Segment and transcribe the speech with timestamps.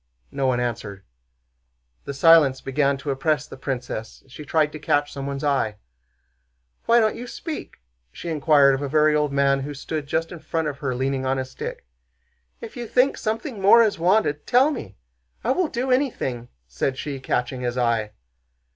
[0.31, 1.03] No one answered.
[2.05, 5.75] The silence began to oppress the princess and she tried to catch someone's eye.
[6.87, 7.75] "Why don't you speak?"
[8.11, 11.23] she inquired of a very old man who stood just in front of her leaning
[11.23, 11.85] on his stick.
[12.61, 14.97] "If you think something more is wanted, tell me!
[15.43, 18.09] I will do anything," said she, catching his eye.